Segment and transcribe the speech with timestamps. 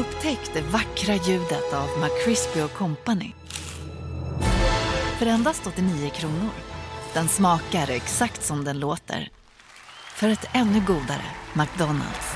[0.00, 3.32] Upptäck det vackra ljudet av McCrispy Company.
[5.18, 6.50] För endast 89 kronor.
[7.14, 9.28] Den smakar exakt som den låter.
[10.14, 12.34] För ett ännu godare McDonalds.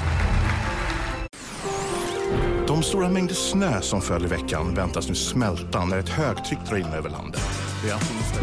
[2.67, 6.77] De stora mängder snö som föll i veckan väntas nu smälta när ett högtryck drar
[6.77, 7.64] in över landet.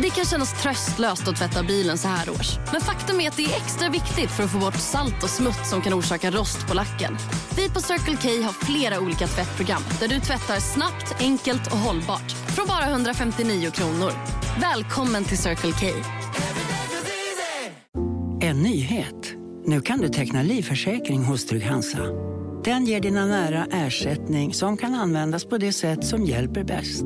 [0.02, 2.58] Det kan kännas tröstlöst att tvätta bilen så här års.
[2.72, 5.70] Men faktum är att det är extra viktigt för att få bort salt och smuts
[5.70, 7.18] som kan orsaka rost på lacken.
[7.56, 12.32] Vi på Circle K har flera olika tvättprogram där du tvättar snabbt, enkelt och hållbart.
[12.32, 14.12] Från bara 159 kronor.
[14.62, 15.88] Välkommen till Circle K.
[18.42, 19.34] En nyhet.
[19.66, 22.32] Nu kan du teckna livförsäkring hos Trygg-Hansa.
[22.64, 27.06] Den ger dina nära ersättning som kan användas på det sätt som hjälper bäst.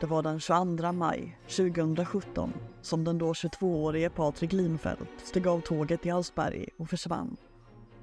[0.00, 2.52] Det var den 22 maj 2017
[2.82, 7.36] som den då 22-årige Patrik Linfeldt steg av tåget i Hallsberg och försvann.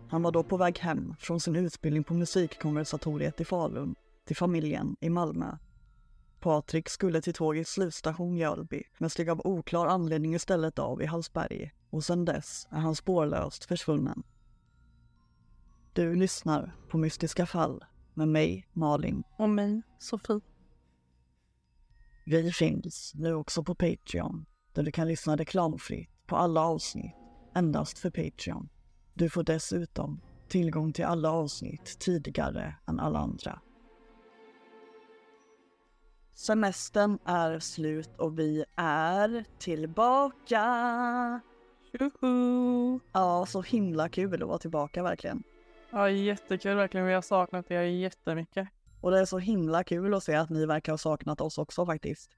[0.09, 4.95] Han var då på väg hem från sin utbildning på Musikkonversatoriet i Falun till familjen
[4.99, 5.57] i Malmö.
[6.39, 11.71] Patrik skulle till tågets slutstation Mjölby men steg av oklar anledning istället av i Hallsberg
[11.89, 14.23] och sedan dess är han spårlöst försvunnen.
[15.93, 19.23] Du lyssnar på Mystiska fall med mig, Malin.
[19.37, 20.52] Och mig, Sofie.
[22.25, 27.15] Vi finns nu också på Patreon, där du kan lyssna reklamfritt på alla avsnitt,
[27.55, 28.69] endast för Patreon.
[29.13, 33.59] Du får dessutom tillgång till alla avsnitt tidigare än alla andra.
[36.33, 40.61] Semestern är slut och vi är tillbaka!
[41.91, 42.99] Tjoho!
[43.11, 45.43] Ja, så himla kul att vara tillbaka verkligen.
[45.91, 47.07] Ja, jättekul verkligen.
[47.07, 48.67] Vi har saknat er jättemycket.
[49.03, 51.85] Och det är så himla kul att se att ni verkar ha saknat oss också
[51.85, 52.37] faktiskt.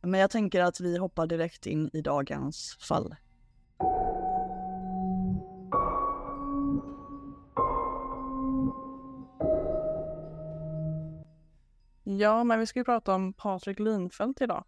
[0.00, 3.16] Men jag tänker att vi hoppar direkt in i dagens fall.
[12.04, 14.64] Ja, men vi ska ju prata om Patrik Linfeldt idag.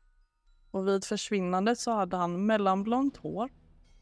[0.70, 3.50] Och vid försvinnandet så hade han mellanblont hår.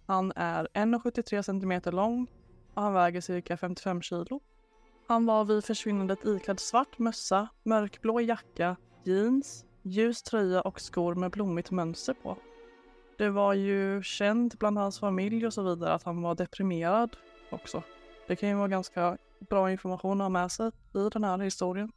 [0.07, 2.27] Han är 1,73 cm lång
[2.75, 4.41] och han väger cirka 55 kilo.
[5.09, 11.31] Han var vid försvinnandet iklädd svart mössa, mörkblå jacka, jeans, ljus tröja och skor med
[11.31, 12.39] blommigt mönster på.
[13.19, 17.17] Det var ju känt bland hans familj och så vidare att han var deprimerad
[17.51, 17.83] också.
[18.27, 19.19] Det kan ju vara ganska
[19.51, 21.93] bra information att ha med sig i den här historien.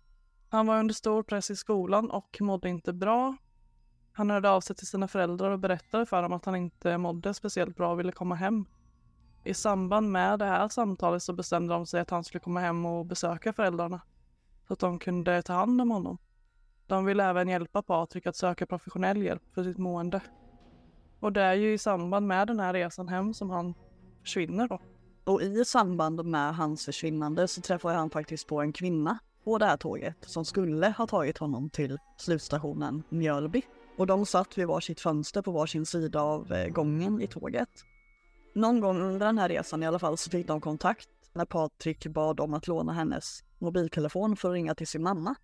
[0.50, 3.36] Han var under stor press i skolan och mådde inte bra.
[4.12, 7.34] Han hörde av sig till sina föräldrar och berättade för dem att han inte mådde
[7.34, 8.66] speciellt bra och ville komma hem.
[9.50, 12.86] I samband med det här samtalet så bestämde de sig att han skulle komma hem
[12.86, 14.02] och besöka föräldrarna.
[14.68, 16.18] Så att de kunde ta hand om honom.
[16.88, 20.22] De ville även hjälpa Patrik att söka professionell hjälp för sitt mående.
[21.20, 23.74] Och det är ju i samband med den här resan hem som han
[24.22, 24.82] försvinner då.
[25.24, 29.66] Och i samband med hans försvinnande så träffar han faktiskt på en kvinna på det
[29.66, 33.62] här tåget som skulle ha tagit honom till slutstationen Mjölby.
[33.98, 37.70] Och de satt vid varsitt fönster på varsin sida av eh, gången i tåget.
[38.54, 42.08] Någon gång under den här resan i alla fall så fick de kontakt när Patrik
[42.08, 45.36] bad om att låna hennes mobiltelefon för att ringa till sin mamma.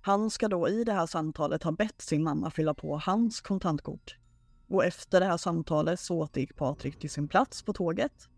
[0.00, 4.16] Han ska då i det här samtalet ha bett sin mamma fylla på hans kontantkort.
[4.68, 8.28] Och efter det här samtalet så återgick Patrik till sin plats på tåget.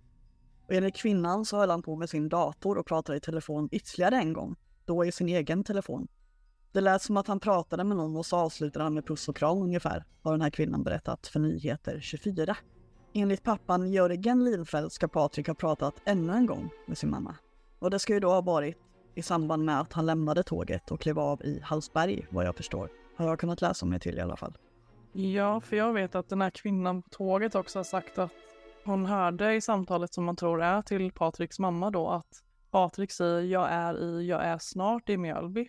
[0.66, 4.16] Och enligt kvinnan så höll han på med sin dator och pratade i telefon ytterligare
[4.16, 6.08] en gång, då i sin egen telefon.
[6.72, 9.36] Det lät som att han pratade med någon och så avslutade han med puss och
[9.36, 12.56] kram ungefär, har den här kvinnan berättat för Nyheter 24.
[13.12, 17.34] Enligt pappan Jörgen Linfeldt ska Patrik ha pratat ännu en gång med sin mamma.
[17.78, 18.76] Och det ska ju då ha varit
[19.14, 22.90] i samband med att han lämnade tåget och klev av i Hallsberg, vad jag förstår.
[23.16, 24.58] Har jag kunnat läsa mig till i alla fall.
[25.12, 28.30] Ja, för jag vet att den här kvinnan på tåget också har sagt att
[28.84, 33.42] hon hörde i samtalet som man tror är till Patriks mamma då att Patrik säger
[33.42, 35.68] jag är i, jag är snart i Mjölby.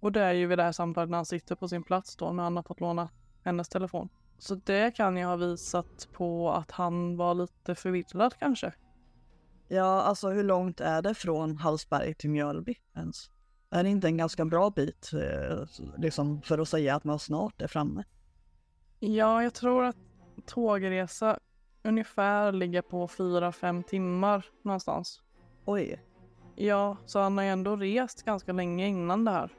[0.00, 2.32] Och det är ju vid det här samtalet när han sitter på sin plats då
[2.32, 3.08] när han har fått låna
[3.44, 4.08] hennes telefon.
[4.38, 8.72] Så det kan ju ha visat på att han var lite förvirrad kanske.
[9.68, 13.30] Ja, alltså hur långt är det från Hallsberg till Mjölby ens?
[13.70, 15.64] Är det inte en ganska bra bit eh,
[15.98, 18.04] liksom för att säga att man snart är framme?
[18.98, 19.96] Ja, jag tror att
[20.46, 21.38] tågresa
[21.82, 25.22] ungefär ligger på 4-5 timmar någonstans.
[25.64, 26.04] Oj.
[26.56, 29.50] Ja, så han har ju ändå rest ganska länge innan det här.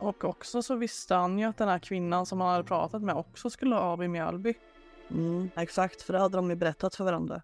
[0.00, 3.14] Och också så visste han ju att den här kvinnan som han hade pratat med
[3.14, 4.54] också skulle av i Mjölby.
[5.10, 7.42] Mm, exakt, för det hade de ju berättat för varandra.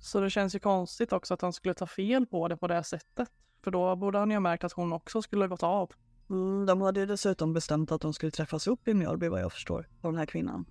[0.00, 2.84] Så det känns ju konstigt också att han skulle ta fel på det på det
[2.84, 3.28] sättet.
[3.64, 5.90] För då borde han ju ha märkt att hon också skulle gått av.
[6.30, 9.52] Mm, de hade ju dessutom bestämt att de skulle träffas upp i Mjölby vad jag
[9.52, 10.64] förstår, av den här kvinnan.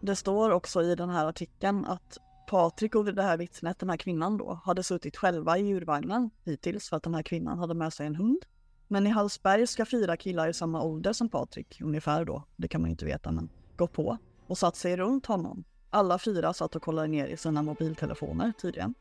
[0.00, 3.96] Det står också i den här artikeln att Patrik och det här vittnet, den här
[3.96, 7.92] kvinnan då, hade suttit själva i djurvagnen hittills för att den här kvinnan hade med
[7.92, 8.44] sig en hund.
[8.88, 12.80] Men i Hallsberg ska fyra killar i samma ålder som Patrik, ungefär då, det kan
[12.80, 15.64] man ju inte veta, men gå på och satt sig runt honom.
[15.90, 18.94] Alla fyra satt och kollade ner i sina mobiltelefoner tydligen.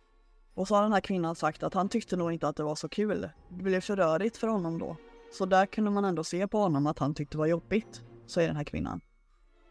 [0.54, 2.76] Och så har den här kvinnan sagt att han tyckte nog inte att det var
[2.76, 3.30] så kul.
[3.50, 4.98] Det blev för rörigt för honom då.
[5.34, 8.48] Så där kunde man ändå se på honom att han tyckte det var jobbigt, säger
[8.48, 9.02] den här kvinnan.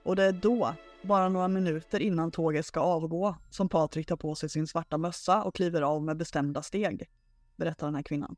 [0.04, 4.34] Och det är då, bara några minuter innan tåget ska avgå, som Patrik tar på
[4.34, 7.08] sig sin svarta mössa och kliver av med bestämda steg,
[7.56, 8.36] berättar den här kvinnan.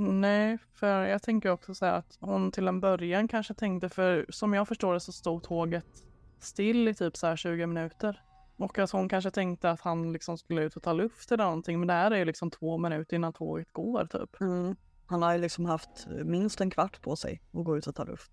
[0.00, 4.26] Nej, för jag tänker också så här att hon till en början kanske tänkte, för
[4.28, 6.04] som jag förstår det så stod tåget
[6.40, 8.22] still i typ så här 20 minuter.
[8.56, 11.78] Och att hon kanske tänkte att han liksom skulle ut och ta luft eller någonting,
[11.78, 14.40] men det här är ju liksom två minuter innan tåget går typ.
[14.40, 14.76] Mm.
[15.06, 18.04] Han har ju liksom haft minst en kvart på sig att gå ut och ta
[18.04, 18.32] luft.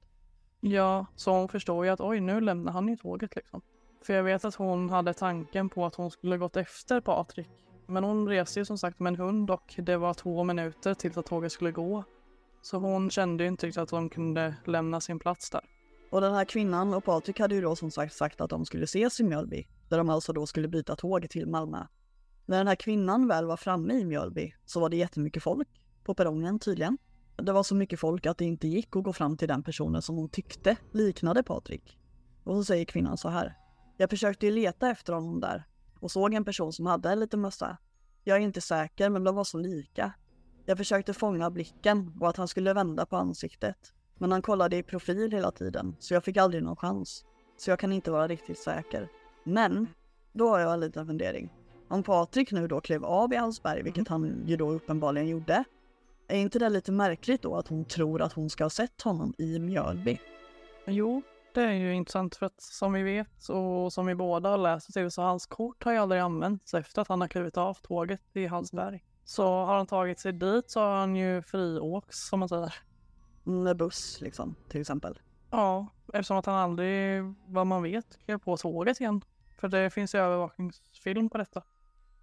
[0.60, 3.62] Ja, så hon förstår ju att oj, nu lämnar han ju tåget liksom.
[4.06, 7.65] För jag vet att hon hade tanken på att hon skulle gått efter Patrik.
[7.88, 11.18] Men hon reste ju som sagt med en hund och det var två minuter tills
[11.18, 12.04] att tåget skulle gå.
[12.62, 15.62] Så hon kände ju inte riktigt att hon kunde lämna sin plats där.
[16.10, 18.84] Och den här kvinnan och Patrik hade ju då som sagt sagt att de skulle
[18.84, 21.86] ses i Mjölby, där de alltså då skulle byta tåg till Malmö.
[22.46, 25.68] När den här kvinnan väl var framme i Mjölby så var det jättemycket folk
[26.04, 26.98] på perrongen tydligen.
[27.36, 30.02] Det var så mycket folk att det inte gick att gå fram till den personen
[30.02, 31.98] som hon tyckte liknade Patrik.
[32.44, 33.58] Och så säger kvinnan så här.
[33.98, 35.66] Jag försökte ju leta efter honom där
[36.06, 37.78] och såg en person som hade en liten mössa.
[38.24, 40.14] Jag är inte säker, men de var så lika.
[40.66, 43.94] Jag försökte fånga blicken och att han skulle vända på ansiktet.
[44.18, 47.26] Men han kollade i profil hela tiden, så jag fick aldrig någon chans.
[47.58, 49.10] Så jag kan inte vara riktigt säker.
[49.44, 49.88] Men,
[50.34, 51.54] då har jag en liten fundering.
[51.88, 55.64] Om Patrik nu då klev av i Hallsberg, vilket han ju då uppenbarligen gjorde,
[56.28, 59.34] är inte det lite märkligt då att hon tror att hon ska ha sett honom
[59.38, 60.20] i Mjölby?
[60.86, 61.22] Jo,
[61.56, 64.94] det är ju intressant för att som vi vet och som vi båda har läst
[64.94, 68.22] till så hans kort har ju aldrig använts efter att han har klivit av tåget
[68.34, 69.04] i Hallsberg.
[69.24, 72.74] Så har han tagit sig dit så har han ju friåks som man säger.
[73.44, 75.20] Med buss liksom, till exempel.
[75.52, 79.22] Ja, eftersom att han aldrig, vad man vet, klev på tåget igen.
[79.58, 81.64] För det finns ju övervakningsfilm på detta.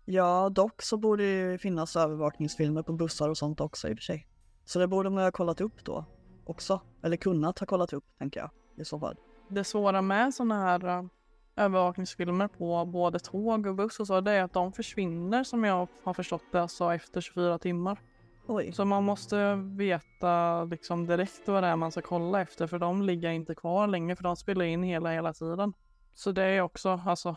[0.04, 3.96] Ja, dock så borde det ju finnas övervakningsfilmer på bussar och sånt också i och
[3.96, 4.28] för sig.
[4.64, 6.04] Så det borde man ha kollat upp då
[6.44, 6.80] också.
[7.02, 9.16] Eller kunnat ha kollat upp, tänker jag i så fall.
[9.48, 11.08] Det svåra med sådana här uh,
[11.56, 15.88] övervakningsfilmer på både tåg och buss och så, det är att de försvinner som jag
[16.04, 17.98] har förstått det, alltså efter 24 timmar.
[18.46, 18.72] Oj.
[18.72, 23.02] Så man måste veta liksom direkt vad det är man ska kolla efter för de
[23.02, 25.72] ligger inte kvar länge för de spelar in hela, hela tiden.
[26.14, 27.36] Så det är också, alltså.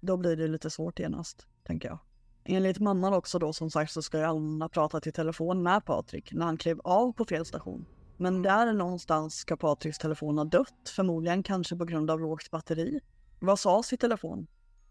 [0.00, 1.98] Då blir det lite svårt genast, tänker jag.
[2.44, 6.32] Enligt mamman också då som sagt så ska ju Anna prata till telefon med Patrik
[6.32, 7.86] när han klev av på fel station.
[8.16, 13.00] Men där någonstans ska Patriks telefon ha dött, förmodligen kanske på grund av lågt batteri.
[13.40, 14.46] Vad sades i telefon?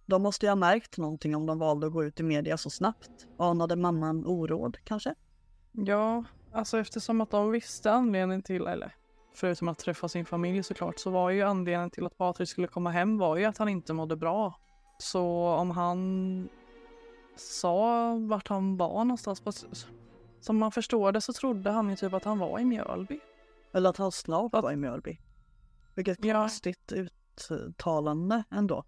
[0.06, 2.70] De måste ju ha märkt någonting om de valde att gå ut i media så
[2.70, 3.28] snabbt.
[3.38, 5.16] Anade mamman oråd kanske?
[5.72, 8.96] Ja, alltså eftersom att de visste anledningen till, eller
[9.36, 12.92] förutom att träffa sin familj såklart, så var ju anledningen till att Patrik skulle komma
[12.92, 14.60] hem var ju att han inte mådde bra.
[14.98, 16.50] Så om han
[17.36, 19.44] sa vart han var någonstans,
[20.44, 23.20] som man förstår det så trodde han ju typ att han var i Mjölby.
[23.74, 25.20] Eller att han snart var i Mjölby.
[25.96, 26.34] Vilket Ja.
[26.34, 26.94] konstigt
[27.50, 28.84] uttalande ändå.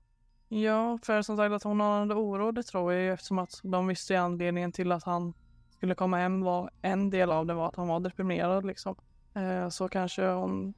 [0.47, 3.87] Ja, för som sagt att hon anade oro, det tror jag ju eftersom att de
[3.87, 5.33] visste ju anledningen till att han
[5.69, 8.95] skulle komma hem var en del av det var att han var deprimerad liksom.
[9.33, 10.73] Eh, så kanske hon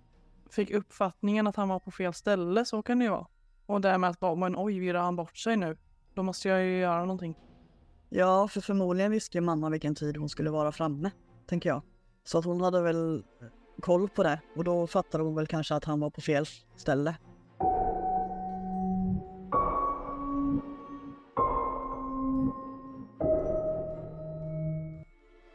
[0.50, 3.28] fick uppfattningen att han var på fel ställe, så kan det ju vara.
[3.66, 5.78] Och därmed att bara, men oj, virrar han bort sig nu?
[6.14, 7.36] Då måste jag ju göra någonting.
[8.10, 11.12] Ja, för förmodligen visste ju mamma vilken tid hon skulle vara framme,
[11.48, 11.82] tänker jag.
[12.24, 13.24] Så att hon hade väl
[13.82, 16.46] koll på det och då fattade hon väl kanske att han var på fel
[16.76, 17.16] ställe.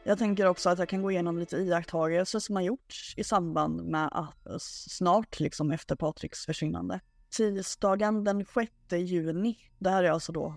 [0.05, 3.85] Jag tänker också att jag kan gå igenom lite iakttagelser som har gjorts i samband
[3.85, 7.01] med att snart liksom efter Patriks försvinnande.
[7.31, 10.55] Tisdagen den 6 juni, det här är alltså då,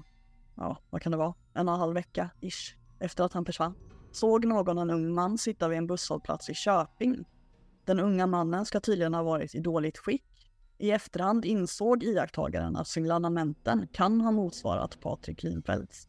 [0.56, 3.76] ja vad kan det vara, en och en halv vecka ish efter att han försvann.
[4.12, 7.26] såg någon en ung man sitta vid en busshållplats i Köping.
[7.86, 10.52] Den unga mannen ska tydligen ha varit i dåligt skick.
[10.78, 16.08] I efterhand insåg iakttagaren att signalementen kan ha motsvarat Patrik Lindfeldts.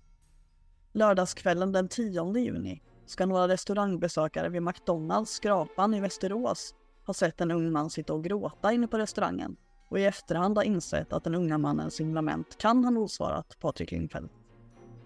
[0.92, 6.74] Lördagskvällen den 10 juni ska några restaurangbesökare vid McDonalds Skrapan i Västerås
[7.06, 9.56] ha sett en ung man sitta och gråta inne på restaurangen
[9.88, 14.32] och i efterhand ha insett att den unga mannens signalement kan ha motsvarat Patrik Lindfeldt.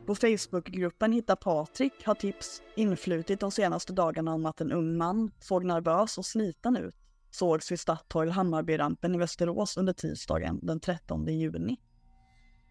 [0.06, 5.30] På Facebookgruppen Hitta Patrik har tips influtit de senaste dagarna om att en ung man
[5.40, 6.94] såg nervös och sliten ut
[7.30, 11.76] sågs vid Statoil Hammarbyrampen i Västerås under tisdagen den 13 juni.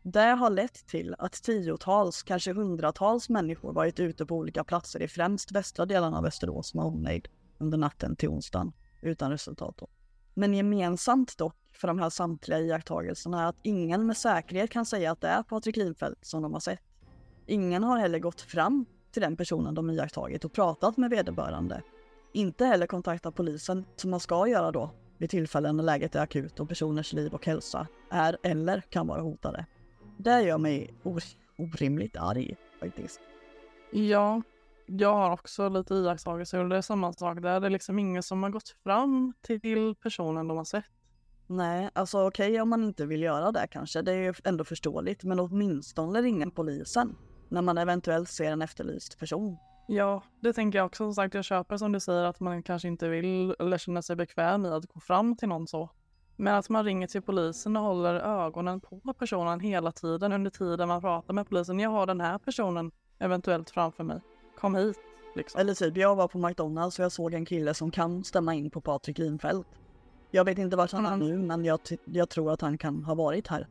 [0.04, 5.08] Det har lett till att tiotals, kanske hundratals människor varit ute på olika platser i
[5.08, 8.72] främst västra delarna av Västerås med omnejd under natten till onsdagen,
[9.02, 9.88] utan resultat då.
[10.34, 15.12] Men gemensamt dock för de här samtliga iakttagelserna är att ingen med säkerhet kan säga
[15.12, 16.89] att det är Patrik Lindfeldt som de har sett.
[17.50, 21.82] Ingen har heller gått fram till den personen de iakttagit och pratat med vederbörande.
[22.34, 26.60] Inte heller kontaktat polisen, som man ska göra då, vid tillfällen när läget är akut
[26.60, 29.66] och personers liv och hälsa är eller kan vara hotade.
[30.18, 30.94] Det gör mig
[31.58, 33.20] orimligt arg faktiskt.
[33.92, 34.42] Ja,
[34.86, 37.60] jag har också lite iakttagelser och det är samma sak där.
[37.60, 40.86] Det är liksom ingen som har gått fram till personen de har sett.
[41.48, 44.64] Nej, alltså okej okay, om man inte vill göra det kanske, det är ju ändå
[44.64, 47.16] förståeligt, men åtminstone ringa polisen
[47.50, 49.58] när man eventuellt ser en efterlyst person.
[49.88, 51.04] Ja, det tänker jag också.
[51.04, 54.16] Som sagt, jag köper som du säger att man kanske inte vill eller känner sig
[54.16, 55.90] bekväm i att gå fram till någon så.
[56.36, 60.88] Men att man ringer till polisen och håller ögonen på personen hela tiden under tiden
[60.88, 61.80] man pratar med polisen.
[61.80, 64.22] Jag har den här personen eventuellt framför mig.
[64.58, 64.98] Kom hit.
[65.36, 65.62] Liksom.
[65.62, 68.72] Eller typ, jag var på McDonalds och jag såg en kille som kan stämma in
[68.72, 69.70] på Patrik Linfeldt.
[70.32, 73.16] Jag vet inte vart han är nu, men jag, jag tror att han kan ha
[73.16, 73.68] varit här.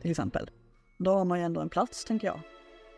[0.00, 0.50] Till exempel.
[0.98, 2.40] Då har man ju ändå en plats, tänker jag.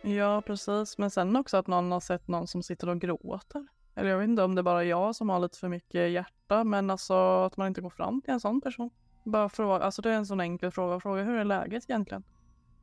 [0.06, 0.98] Ja, precis.
[0.98, 3.66] Men sen också att någon har sett någon som sitter och gråter.
[3.94, 6.64] Eller jag vet inte om det är bara jag som har lite för mycket hjärta,
[6.64, 8.90] men alltså att man inte går fram till en sån person.
[9.24, 11.00] Bara fråga, alltså det är en sån enkel fråga.
[11.00, 12.24] Fråga hur är läget egentligen?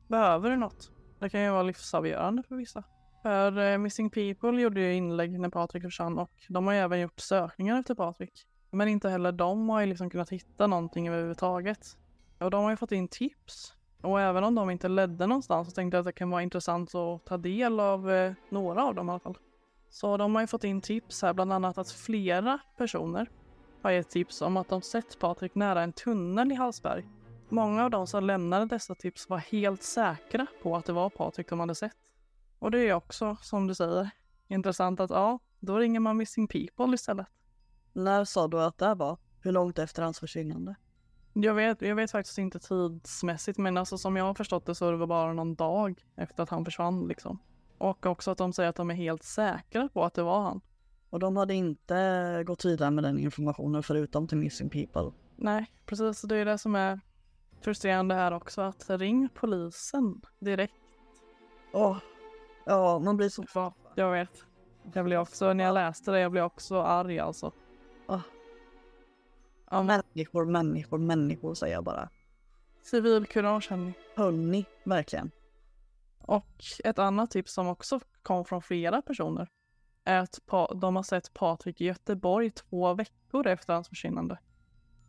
[0.08, 0.90] Behöver du något?
[1.18, 2.84] Det kan ju vara livsavgörande för vissa.
[3.22, 7.00] För eh, Missing People gjorde ju inlägg när Patrik försvann och de har ju även
[7.00, 8.46] gjort sökningar efter Patrik.
[8.70, 11.96] Men inte heller de har ju liksom kunnat hitta någonting överhuvudtaget.
[12.38, 13.74] Och de har ju fått in tips.
[14.02, 16.94] Och även om de inte ledde någonstans så tänkte jag att det kan vara intressant
[16.94, 19.38] att ta del av eh, några av dem i alla fall.
[19.90, 23.30] Så de har ju fått in tips här, bland annat att flera personer
[23.82, 27.08] har gett tips om att de sett Patrik nära en tunnel i Hallsberg.
[27.48, 31.48] Många av de som lämnade dessa tips var helt säkra på att det var Patrik
[31.48, 31.96] de hade sett.
[32.58, 34.10] Och det är också, som du säger,
[34.48, 37.26] intressant att ja, då ringer man Missing People istället.
[37.92, 39.18] När sa du att det var?
[39.40, 40.74] Hur långt efter hans försvinnande?
[41.32, 44.88] Jag vet, jag vet faktiskt inte tidsmässigt, men alltså som jag har förstått det så
[44.88, 47.38] är det bara någon dag efter att han försvann liksom.
[47.78, 50.60] Och också att de säger att de är helt säkra på att det var han.
[51.10, 55.12] Och de hade inte gått vidare med den informationen förutom till Missing People.
[55.36, 56.22] Nej, precis.
[56.22, 57.00] Det är det som är
[57.60, 60.74] frustrerande här också, att ring polisen direkt.
[61.72, 61.98] Åh, oh,
[62.66, 63.44] ja, man blir så...
[63.54, 64.44] Ja, jag vet.
[64.92, 67.52] Jag blir också, när jag läste det, jag blir också arg alltså.
[69.72, 72.08] Ja, människor, människor, människor säger jag bara.
[72.82, 73.94] Civilkurage hörni.
[74.14, 75.30] Hörni, verkligen.
[76.20, 79.48] Och ett annat tips som också kom från flera personer
[80.04, 80.40] är att
[80.74, 84.38] de har sett Patrik i Göteborg två veckor efter hans försvinnande.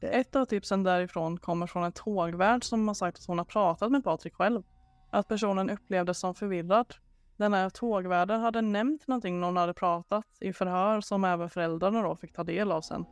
[0.01, 3.91] Ett av tipsen därifrån kommer från en tågvärd som har sagt att hon har pratat
[3.91, 4.63] med Patrik själv.
[5.12, 6.96] Att personen upplevdes som förvirrad.
[7.38, 12.01] Den här tågvärden hade nämnt någonting när hon hade pratat i förhör som även föräldrarna
[12.01, 13.05] då fick ta del av sen.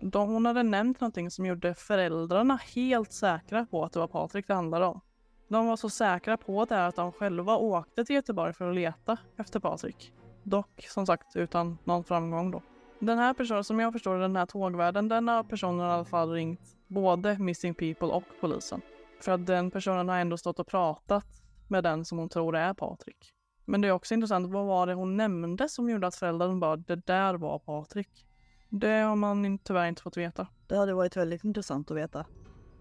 [0.00, 4.46] De, hon hade nämnt någonting som gjorde föräldrarna helt säkra på att det var Patrik
[4.46, 5.00] det handlade om.
[5.48, 9.18] De var så säkra på det att de själva åkte till Göteborg för att leta
[9.36, 10.12] efter Patrik.
[10.42, 12.62] Dock som sagt utan någon framgång då.
[12.98, 16.04] Den här personen, som jag förstår den här tågvärden, den här personen har i alla
[16.04, 18.80] fall ringt både Missing People och polisen.
[19.20, 21.26] För att den personen har ändå stått och pratat
[21.68, 23.32] med den som hon tror är Patrik.
[23.64, 26.76] Men det är också intressant, vad var det hon nämnde som gjorde att föräldrarna bara,
[26.76, 28.25] det där var Patrik?
[28.68, 30.46] Det har man tyvärr inte fått veta.
[30.66, 32.26] Det hade varit väldigt intressant att veta.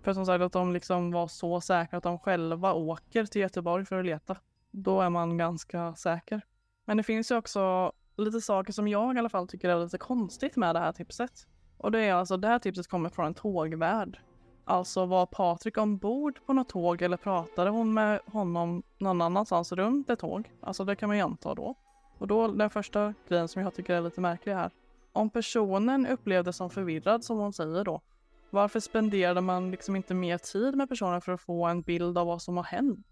[0.04, 3.86] För som sagt att de liksom var så säkra att de själva åker till Göteborg
[3.86, 4.38] för att leta.
[4.72, 6.42] Då är man ganska säker.
[6.86, 9.98] Men det finns ju också lite saker som jag i alla fall tycker är lite
[9.98, 11.48] konstigt med det här tipset.
[11.78, 14.20] Och det är alltså, det här tipset kommer från en tågvärd.
[14.66, 20.10] Alltså var Patrik ombord på något tåg eller pratade hon med honom någon annanstans runt
[20.10, 20.52] ett tåg?
[20.62, 21.76] Alltså det kan man ju anta då.
[22.18, 24.72] Och då den första grejen som jag tycker är lite märklig här.
[25.16, 28.02] Om personen upplevdes som förvirrad som hon säger då.
[28.50, 32.28] Varför spenderade man liksom inte mer tid med personen för att få en bild av
[32.28, 33.08] vad som har hänt?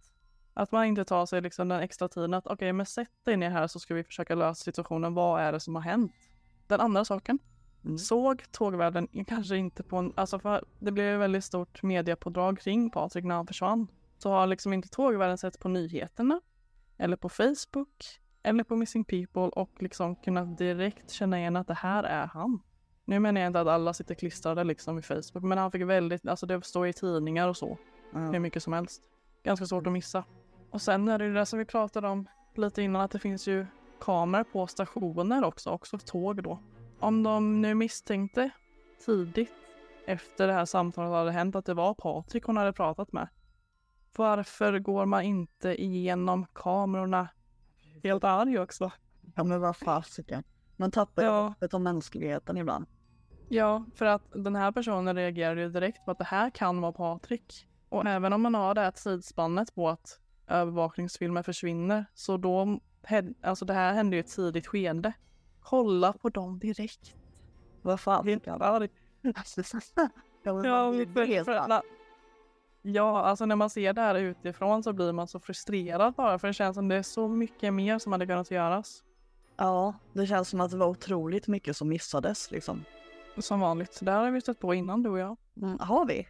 [0.53, 3.37] Att man inte tar sig liksom den extra tiden att okej, okay, men sätt dig
[3.37, 5.13] ner här så ska vi försöka lösa situationen.
[5.13, 6.11] Vad är det som har hänt?
[6.67, 7.39] Den andra saken.
[7.85, 7.97] Mm.
[7.97, 13.25] Såg tågvärden kanske inte på en, alltså för det blev väldigt stort mediapådrag kring Patrik
[13.25, 13.87] när han försvann.
[14.17, 16.41] Så har liksom inte tågvärden sett på nyheterna
[16.97, 21.73] eller på Facebook eller på Missing People och liksom kunnat direkt känna igen att det
[21.73, 22.59] här är han.
[23.05, 26.27] Nu menar jag inte att alla sitter klistrade liksom i Facebook, men han fick väldigt,
[26.27, 27.77] alltså det står i tidningar och så.
[28.13, 28.33] Mm.
[28.33, 29.01] Hur mycket som helst.
[29.43, 30.23] Ganska svårt att missa.
[30.71, 33.47] Och sen är det ju det som vi pratade om lite innan, att det finns
[33.47, 33.65] ju
[33.99, 36.59] kameror på stationer också, också tåg då.
[36.99, 38.49] Om de nu misstänkte
[39.05, 39.51] tidigt
[40.05, 43.27] efter det här samtalet hade hänt att det var Patrik hon hade pratat med.
[44.15, 47.27] Varför går man inte igenom kamerorna
[48.03, 48.91] helt arg också?
[49.35, 50.43] Ja men vad fasiken.
[50.75, 51.47] Man tappar ja.
[51.47, 52.85] hoppet om mänskligheten ibland.
[53.49, 56.91] Ja, för att den här personen reagerade ju direkt på att det här kan vara
[56.91, 57.67] Patrik.
[57.89, 62.79] Och även om man har det här tidsspannet på att övervakningsfilmer försvinner, så då,
[63.41, 65.13] alltså det här hände ju i ett tidigt skede.
[65.59, 67.15] Kolla på dem direkt.
[67.81, 68.27] Vad fan?
[68.27, 68.89] Helt arg.
[70.65, 71.81] ja, för, för,
[72.83, 76.47] ja, alltså när man ser det här utifrån så blir man så frustrerad bara för
[76.47, 79.03] det känns som det är så mycket mer som hade kunnat göras.
[79.57, 82.83] Ja, det känns som att det var otroligt mycket som missades liksom.
[83.37, 83.99] Som vanligt.
[84.01, 85.37] Det har vi stött på innan du och jag.
[85.61, 86.27] Mm, har vi?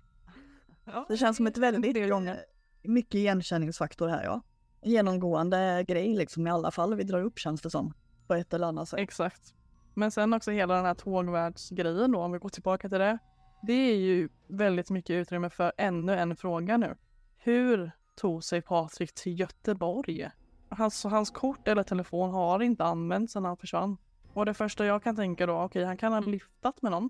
[0.85, 1.05] Ja.
[1.09, 2.45] Det känns som ett väldigt gånger.
[2.81, 4.41] mycket igenkänningsfaktor här ja.
[4.83, 7.93] Genomgående grej liksom i alla fall vi drar upp känns det som.
[8.27, 8.99] På ett eller annat sätt.
[8.99, 9.53] Exakt.
[9.93, 13.17] Men sen också hela den här tågvärldsgrejen då om vi går tillbaka till det.
[13.65, 16.95] Det är ju väldigt mycket utrymme för ännu en fråga nu.
[17.37, 20.29] Hur tog sig Patrik till Göteborg?
[20.69, 23.97] Hans, hans kort eller telefon har inte använts sedan han försvann.
[24.33, 27.09] Och det första jag kan tänka då, okej okay, han kan ha lyftat med någon.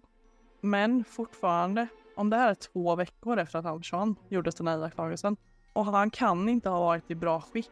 [0.61, 4.77] Men fortfarande, om det här är två veckor efter att han försvann, gjordes den här
[4.77, 5.37] iakttagelsen.
[5.73, 7.69] Och han kan inte ha varit i bra skick.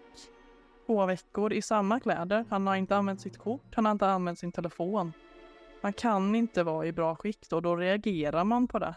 [0.85, 2.45] Två veckor i samma kläder.
[2.49, 5.13] Han har inte använt sitt kort, han har inte använt sin telefon.
[5.81, 8.95] Han kan inte vara i bra skick då, då reagerar man på det.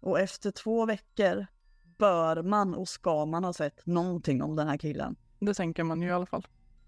[0.00, 1.46] Och efter två veckor
[1.98, 5.16] bör man och ska man ha sett någonting om den här killen.
[5.38, 6.46] Det tänker man ju i alla fall.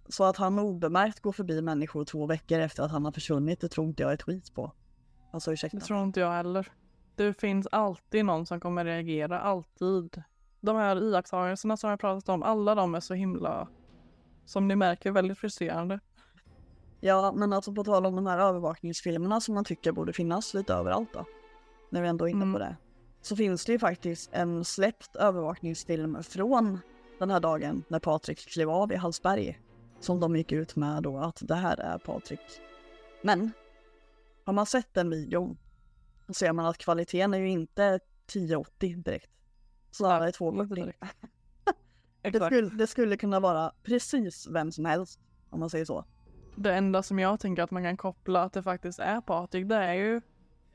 [0.09, 3.68] Så att han obemärkt går förbi människor två veckor efter att han har försvunnit, det
[3.68, 4.73] tror inte jag ett skit på.
[5.33, 5.79] Alltså ursäkta.
[5.79, 6.68] Det tror inte jag heller.
[7.16, 10.23] Det finns alltid någon som kommer reagera, alltid.
[10.61, 13.68] De här iakttagelserna som jag pratat om, alla de är så himla,
[14.45, 16.01] som ni märker, väldigt frustrerande.
[17.05, 20.75] Ja, men alltså på tal om de här övervakningsfilmerna som man tycker borde finnas lite
[20.75, 21.25] överallt då.
[21.91, 22.59] När vi ändå är inne på mm.
[22.61, 22.77] det.
[23.23, 26.79] Så finns det ju faktiskt en släppt övervakningsfilm från
[27.19, 29.61] den här dagen när Patrik klev av i Hallsberg.
[30.01, 32.41] Som de gick ut med då att det här är Patrik.
[33.23, 33.53] Men
[34.45, 35.59] har man sett den videon
[36.27, 37.85] så ser man att kvaliteten är ju inte
[38.27, 39.31] 1080 direkt.
[39.91, 40.93] Snarare 240.
[42.23, 46.05] det, skulle, det skulle kunna vara precis vem som helst om man säger så.
[46.55, 49.77] Det enda som jag tänker att man kan koppla att det faktiskt är Patrik, det
[49.77, 50.21] är ju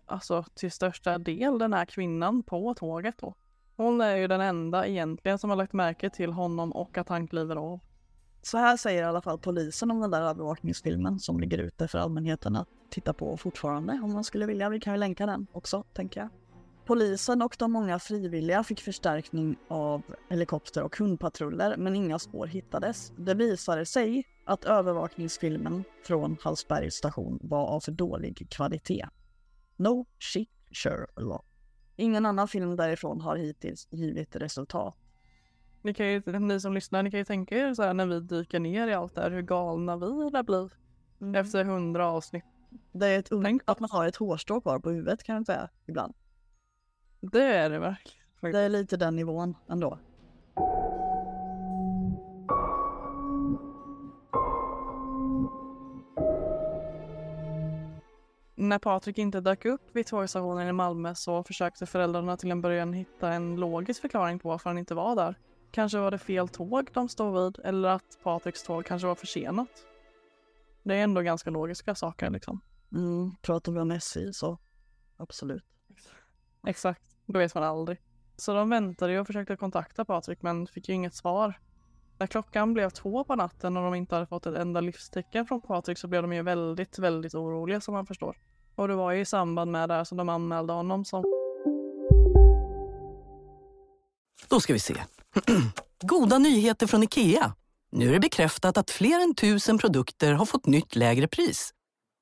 [0.05, 3.33] alltså till största del den här kvinnan på tåget då.
[3.75, 7.27] Hon är ju den enda egentligen som har lagt märke till honom och att han
[7.27, 7.79] kliver av.
[8.41, 11.99] Så här säger i alla fall polisen om den där övervakningsfilmen som ligger ute för
[11.99, 14.69] allmänheten att titta på fortfarande om man skulle vilja.
[14.69, 16.29] Vi kan ju länka den också, tänker jag.
[16.85, 23.11] Polisen och de många frivilliga fick förstärkning av helikopter och hundpatruller men inga spår hittades.
[23.17, 29.05] Det visade sig att övervakningsfilmen från Hallsbergs station var av för dålig kvalitet.
[29.75, 31.45] No shit Sherlock.
[31.95, 34.95] Ingen annan film därifrån har hittills givit resultat.
[35.81, 38.19] Ni, kan ju, ni som lyssnar, ni kan ju tänka er så här när vi
[38.19, 40.69] dyker ner i allt det här, hur galna vi lär bli
[41.21, 41.35] mm.
[41.35, 42.45] efter hundra avsnitt.
[42.91, 45.69] Det är ett Tänk att man har ett hårstrå kvar på huvudet kan jag säga
[45.85, 46.13] ibland.
[47.21, 48.25] Det är det verkligen.
[48.41, 49.99] Det är lite den nivån ändå.
[58.59, 62.93] När Patrik inte dök upp vid tågstationen i Malmö så försökte föräldrarna till en början
[62.93, 65.35] hitta en logisk förklaring på varför han inte var där.
[65.71, 69.85] Kanske var det fel tåg de stod vid eller att Patriks tåg kanske var försenat.
[70.83, 72.61] Det är ändå ganska logiska saker liksom.
[72.91, 74.57] Mm, pratar vi om SJ så
[75.17, 75.65] absolut.
[76.67, 78.01] Exakt, då vet man aldrig.
[78.35, 81.59] Så de väntade och försökte kontakta Patrik men fick ju inget svar.
[82.19, 85.61] När klockan blev två på natten och de inte hade fått ett enda livstecken från
[85.61, 88.37] Patrik så blev de ju väldigt, väldigt oroliga som man förstår.
[88.75, 91.23] Och det var ju i samband med det här som de anmälde honom som...
[94.47, 94.95] Då ska vi se.
[96.01, 97.53] Goda nyheter från IKEA.
[97.91, 101.71] Nu är det bekräftat att fler än tusen produkter har fått nytt lägre pris.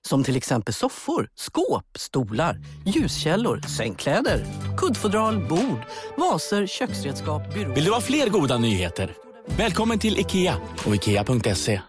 [0.08, 4.46] Som till exempel soffor, skåp, stolar, ljuskällor, sängkläder,
[4.78, 5.80] kuddfodral, bord,
[6.18, 7.76] vaser, köksredskap, byråer.
[7.76, 9.25] Vill du ha fler goda nyheter?
[9.48, 11.82] Välkommen till IKEA och IKEA.se.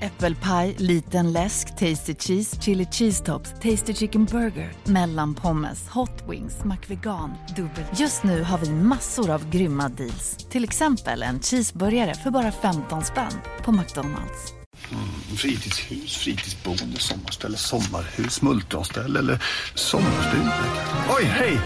[0.00, 7.34] Äppelpaj, liten läsk, tasty cheese, chili cheese tops, tasty chicken burger, mellanpommes, hot wings, McVegan,
[7.56, 7.84] dubbel.
[7.96, 10.36] Just nu har vi massor av grymma deals.
[10.50, 14.52] Till exempel en cheeseburgare för bara 15 spänn på McDonalds.
[15.36, 19.42] Fritidshus, fritidsboende, sommarställe, sommarhus, multronställe eller
[19.74, 20.52] sommarstuga.
[21.18, 21.58] Oj, hej!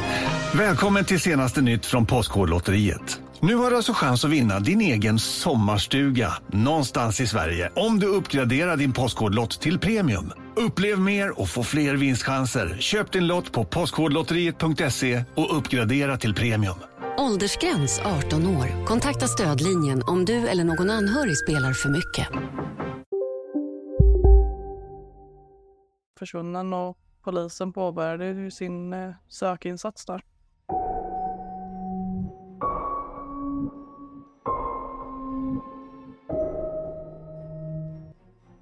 [0.54, 3.20] Välkommen till senaste nytt från Postkodlotteriet.
[3.40, 8.06] Nu har du alltså chans att vinna din egen sommarstuga någonstans i Sverige om du
[8.06, 10.32] uppgraderar din Postkodlott till premium.
[10.56, 12.76] Upplev mer och få fler vinstchanser.
[12.80, 16.74] Köp din lott på postkodlotteriet.se och uppgradera till premium.
[17.18, 18.84] Åldersgräns 18 år.
[18.86, 22.28] Kontakta stödlinjen om du eller någon anhörig spelar för mycket.
[26.18, 30.22] Försvunnen och polisen påbörjade sin eh, sökinsats där.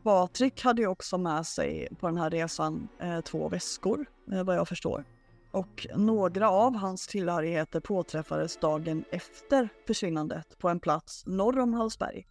[0.06, 4.56] Patrik hade ju också med sig på den här resan eh, två väskor, eh, vad
[4.56, 5.04] jag förstår.
[5.50, 12.26] Och några av hans tillhörigheter påträffades dagen efter försvinnandet på en plats norr om Hallsberg.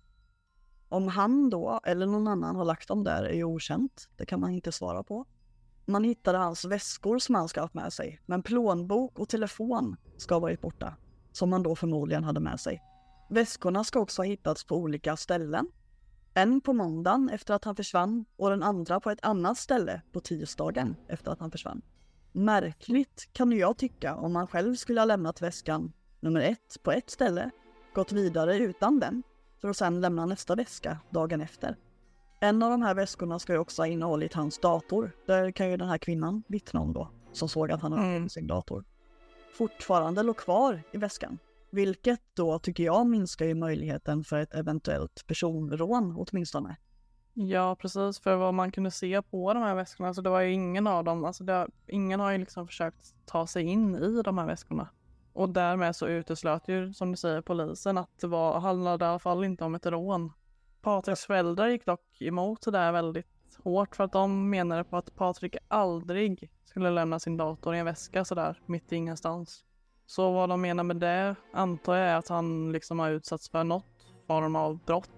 [0.90, 4.10] Om han då, eller någon annan, har lagt dem där är ju okänt.
[4.18, 5.26] Det kan man inte svara på.
[5.86, 9.96] Man hittade hans väskor som han ska ha haft med sig, men plånbok och telefon
[10.18, 10.96] ska ha varit borta,
[11.32, 12.82] som han då förmodligen hade med sig.
[13.30, 15.68] Väskorna ska också ha hittats på olika ställen.
[16.38, 20.20] En på måndagen efter att han försvann och den andra på ett annat ställe på
[20.20, 21.82] tisdagen efter att han försvann.
[22.32, 27.10] Märkligt kan jag tycka om man själv skulle ha lämnat väskan nummer ett på ett
[27.10, 27.50] ställe,
[27.94, 29.24] gått vidare utan den,
[29.62, 31.76] för att sedan lämna nästa väska dagen efter.
[32.40, 35.12] En av de här väskorna ska ju också ha innehållit hans dator.
[35.26, 38.30] Det kan ju den här kvinnan vittna om då, som såg att han hade mm.
[38.30, 38.84] sin dator.
[39.58, 41.40] Fortfarande låg kvar i väskan.
[41.76, 46.78] Vilket då tycker jag minskar ju möjligheten för ett eventuellt personrån åtminstone.
[47.34, 48.20] Ja, precis.
[48.20, 51.04] För vad man kunde se på de här väskorna, alltså det var ju ingen av
[51.04, 54.90] dem, alltså det, ingen har ju liksom försökt ta sig in i de här väskorna.
[55.34, 59.20] Och därmed så uteslöt ju, som du säger, polisen att det var, handlade i alla
[59.20, 60.32] fall inte om ett rån.
[60.82, 65.16] Patriks föräldrar gick dock emot det där väldigt hårt för att de menade på att
[65.16, 69.66] Patrik aldrig skulle lämna sin dator i en väska sådär mitt i ingenstans.
[70.06, 73.64] Så vad de menar med det antar jag är att han liksom har utsatts för
[73.64, 73.86] något
[74.28, 75.10] form av brott.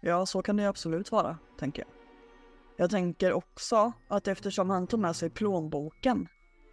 [0.00, 1.88] Ja, så kan det absolut vara, tänker jag.
[2.76, 6.28] Jag tänker också att eftersom han tog med sig plånboken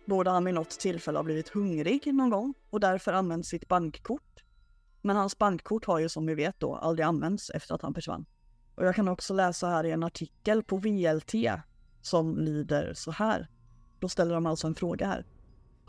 [0.05, 4.43] borde han vid något tillfälle ha blivit hungrig någon gång och därför använt sitt bankkort.
[5.01, 8.25] Men hans bankkort har ju som vi vet då aldrig använts efter att han försvann.
[8.75, 11.33] Och jag kan också läsa här i en artikel på VLT
[12.01, 13.47] som lyder så här.
[13.99, 15.25] Då ställer de alltså en fråga här.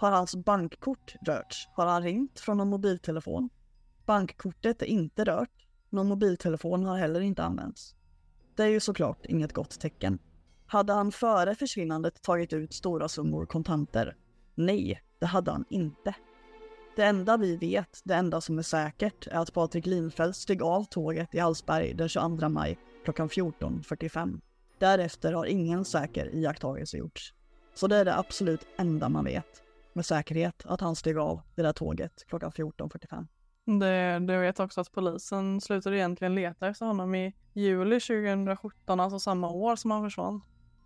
[0.03, 1.69] Har hans bankkort rörts?
[1.73, 3.49] Har han ringt från någon mobiltelefon?
[4.07, 5.67] Bankkortet är inte rört.
[5.91, 7.95] Någon mobiltelefon har heller inte använts.
[8.57, 10.19] Det är ju såklart inget gott tecken.
[10.67, 14.17] Hade han före försvinnandet tagit ut stora summor kontanter?
[14.55, 16.15] Nej, det hade han inte.
[16.97, 20.85] Det enda vi vet, det enda som är säkert, är att Patrik Linfeldt steg av
[20.85, 24.41] tåget i Hallsberg den 22 maj klockan 14.45.
[24.79, 27.35] Därefter har ingen säker iakttagelse gjorts.
[27.75, 29.62] Så det är det absolut enda man vet
[29.95, 33.27] med säkerhet att han steg av det där tåget klockan 14.45.
[33.81, 39.19] Det, du vet också att polisen slutade egentligen leta efter honom i juli 2017, alltså
[39.19, 40.41] samma år som han försvann.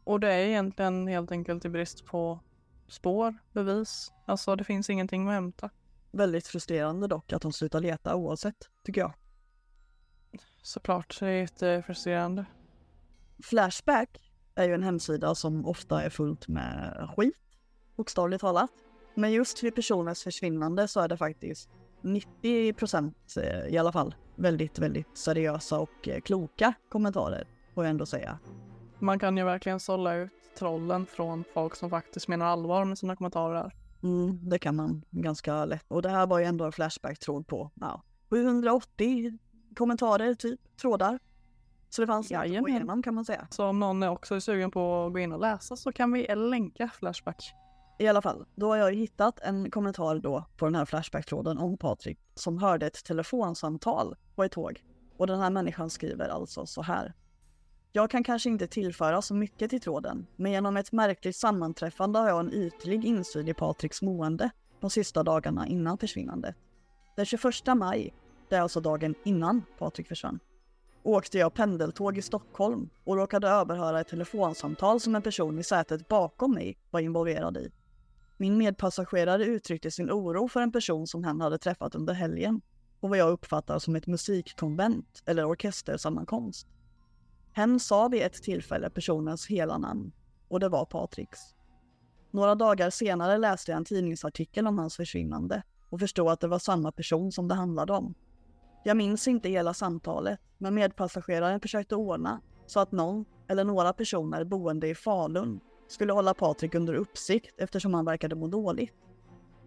[0.04, 2.40] Och det är egentligen helt enkelt i brist på
[2.88, 4.12] spår, bevis.
[4.24, 5.70] Alltså det finns ingenting att hämta.
[6.10, 9.12] Väldigt frustrerande dock att de slutar leta oavsett, tycker jag.
[10.62, 12.44] Såklart, det är jättefrustrerande.
[13.42, 17.36] Flashback är ju en hemsida som ofta är fullt med skit,
[17.96, 18.70] bokstavligt talat.
[19.18, 21.68] Men just vid personers försvinnande så är det faktiskt
[22.02, 27.90] 90 procent eh, i alla fall väldigt, väldigt seriösa och eh, kloka kommentarer, får jag
[27.90, 28.38] ändå säga.
[28.98, 33.16] Man kan ju verkligen sålla ut trollen från folk som faktiskt menar allvar med sina
[33.16, 33.72] kommentarer.
[34.02, 35.84] Mm, det kan man ganska lätt.
[35.88, 39.38] Och det här var ju ändå en Flashback-tråd på ja, 780
[39.76, 41.18] kommentarer, typ, trådar.
[41.88, 43.48] Så det fanns att gå igenom kan man säga.
[43.50, 46.34] Så om någon också är sugen på att gå in och läsa så kan vi
[46.34, 47.54] länka Flashback.
[47.98, 51.76] I alla fall, då har jag hittat en kommentar då på den här Flashback-tråden om
[51.78, 54.82] Patrik som hörde ett telefonsamtal på ett tåg.
[55.16, 57.14] Och den här människan skriver alltså så här.
[57.92, 62.28] Jag kan kanske inte tillföra så mycket till tråden, men genom ett märkligt sammanträffande har
[62.28, 66.56] jag en ytlig insyn i Patriks mående de sista dagarna innan försvinnandet.
[67.16, 67.44] Den 21
[67.76, 68.14] maj,
[68.48, 70.38] det är alltså dagen innan Patrik försvann,
[71.02, 76.08] åkte jag pendeltåg i Stockholm och råkade överhöra ett telefonsamtal som en person i sätet
[76.08, 77.70] bakom mig var involverad i.
[78.36, 82.60] Min medpassagerare uttryckte sin oro för en person som hen hade träffat under helgen.
[83.00, 86.66] och vad jag uppfattar som ett musikkonvent eller orkestersammankomst.
[87.52, 90.12] Hen sa vid ett tillfälle personens hela namn
[90.48, 91.40] och det var Patriks.
[92.30, 96.58] Några dagar senare läste jag en tidningsartikel om hans försvinnande och förstod att det var
[96.58, 98.14] samma person som det handlade om.
[98.84, 104.44] Jag minns inte hela samtalet, men medpassageraren försökte ordna så att någon eller några personer
[104.44, 108.92] boende i Falun skulle hålla Patrik under uppsikt eftersom han verkade må dåligt.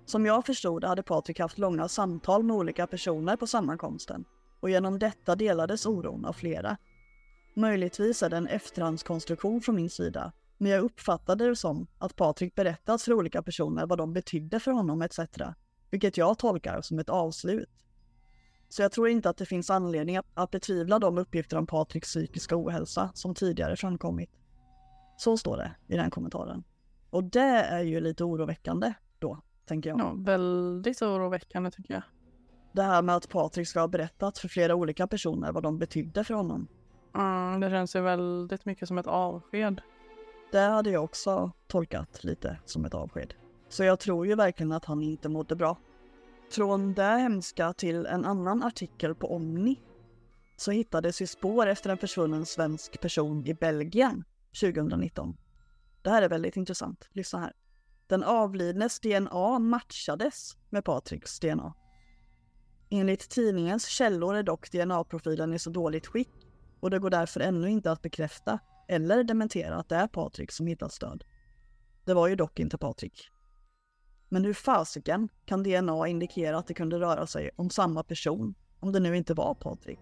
[0.05, 4.25] Som jag förstod hade Patrik haft långa samtal med olika personer på sammankomsten
[4.59, 6.77] och genom detta delades oron av flera.
[7.55, 12.55] Möjligtvis är det en efterhandskonstruktion från min sida, men jag uppfattade det som att Patrik
[12.55, 15.19] berättat för olika personer vad de betydde för honom etc.
[15.91, 17.69] Vilket jag tolkar som ett avslut.
[18.69, 22.57] Så jag tror inte att det finns anledning att betvivla de uppgifter om Patriks psykiska
[22.57, 24.38] ohälsa som tidigare framkommit.
[25.19, 26.63] Så står det i den kommentaren.
[27.09, 29.99] Och det är ju lite oroväckande då, tänker jag.
[29.99, 32.03] Ja, väldigt oroväckande tycker jag.
[32.71, 36.23] Det här med att Patrik ska ha berättat för flera olika personer vad de betydde
[36.23, 36.67] för honom.
[37.15, 39.81] Mm, det känns ju väldigt mycket som ett avsked.
[40.51, 43.33] Det hade jag också tolkat lite som ett avsked.
[43.69, 45.77] Så jag tror ju verkligen att han inte mådde bra.
[46.51, 49.81] Från det hemska till en annan artikel på Omni
[50.57, 54.23] så hittades ju spår efter en försvunnen svensk person i Belgien
[54.61, 55.37] 2019.
[56.01, 57.09] Det här är väldigt intressant.
[57.11, 57.53] Lyssna här.
[58.07, 61.73] Den avlidnes DNA matchades med Patriks DNA.
[62.89, 66.31] Enligt tidningens källor är dock DNA-profilen i så dåligt skick
[66.79, 70.67] och det går därför ännu inte att bekräfta eller dementera att det är Patrik som
[70.67, 71.23] hittats död.
[72.05, 73.29] Det var ju dock inte Patrik.
[74.29, 78.91] Men hur fasiken kan DNA indikera att det kunde röra sig om samma person om
[78.91, 79.99] det nu inte var Patrik?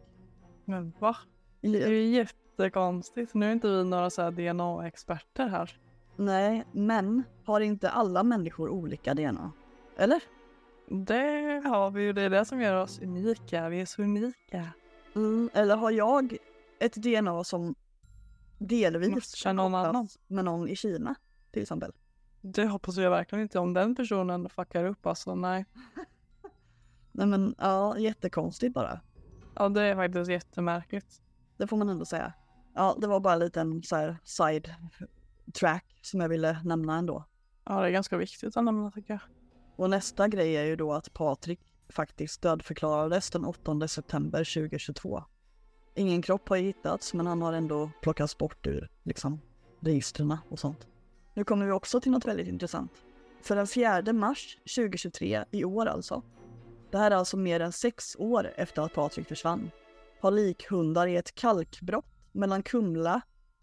[0.66, 1.18] Men va?
[1.62, 3.34] Det är ju jättekonstigt.
[3.34, 5.80] Nu är inte vi några så DNA-experter här.
[6.16, 9.52] Nej, men har inte alla människor olika DNA?
[9.98, 10.22] Eller?
[10.90, 12.14] Det har vi ju.
[12.14, 13.70] Det är det som gör oss unika.
[13.70, 14.70] Vi är så unika.
[15.16, 16.38] Mm, eller har jag
[16.80, 17.76] ett DNA som
[18.58, 20.08] delvis Känner någon annan?
[20.28, 21.16] med någon i Kina
[21.52, 21.92] till exempel?
[22.42, 23.60] Det hoppas jag verkligen inte.
[23.60, 25.66] Om den personen fuckar upp alltså, nej.
[27.12, 29.00] Nej men ja, jättekonstigt bara.
[29.56, 31.22] Ja, det är faktiskt jättemärkligt.
[31.58, 32.34] Det får man ändå säga.
[32.78, 34.76] Ja, det var bara en liten så här side
[35.54, 37.26] track som jag ville nämna ändå.
[37.66, 39.22] Ja, det är ganska viktigt att nämna tycker jag.
[39.76, 41.60] Och nästa grej är ju då att Patrik
[41.90, 45.24] faktiskt dödförklarades den 8 september 2022.
[45.96, 49.42] Ingen kropp har hittats, men han har ändå plockats bort ur liksom
[49.80, 50.88] registren och sånt.
[51.34, 52.92] Nu kommer vi också till något väldigt intressant.
[53.42, 56.24] För den 4 mars 2023, i år alltså,
[56.92, 59.72] det här är alltså mer än sex år efter att Patrik försvann,
[60.22, 63.22] har likhundar i ett kalkbrott mellan Kumla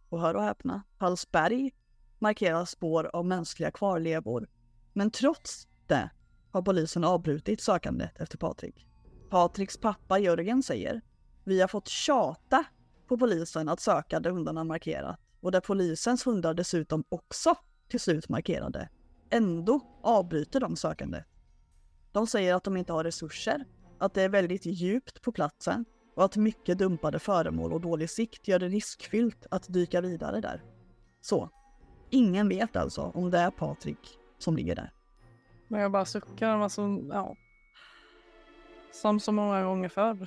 [0.09, 1.71] och, hör och häpna, Hallsberg
[2.19, 4.49] markerar spår av mänskliga kvarlevor.
[4.93, 6.11] Men trots det
[6.51, 8.87] har polisen avbrutit sökandet efter Patrik.
[9.31, 11.01] Patriks pappa Jörgen säger
[11.45, 12.65] vi har fått tjata
[13.09, 17.55] på polisen att söka där hundarna markerat och där polisens hundar dessutom också
[17.89, 18.89] till slut markerade.
[19.31, 21.25] Ändå avbryter de sökandet.
[22.13, 23.65] De säger att de inte har resurser,
[23.99, 25.85] att det är väldigt djupt på platsen
[26.15, 30.63] och att mycket dumpade föremål och dålig sikt gör det riskfyllt att dyka vidare där.
[31.21, 31.51] Så,
[32.11, 34.93] ingen vet alltså om det är Patrik som ligger där.
[35.69, 37.37] Men jag bara suckar, alltså, ja.
[38.93, 40.27] Som så många gånger förr.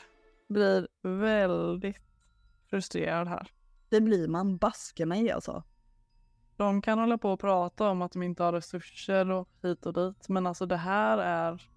[0.49, 2.01] Blir väldigt
[2.69, 3.51] frustrerad här.
[3.89, 5.63] Det blir man baske mig alltså.
[6.57, 9.93] De kan hålla på och prata om att de inte har resurser och hit och
[9.93, 10.29] dit.
[10.29, 11.69] Men alltså det här är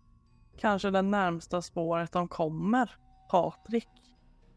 [0.59, 2.91] kanske det närmsta spåret de kommer.
[3.31, 3.89] Patrik.